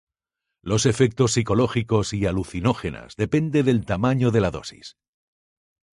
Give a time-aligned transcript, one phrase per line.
[0.63, 4.97] Los efectos psicológicos y alucinógenas dependen del tamaño de la dosis.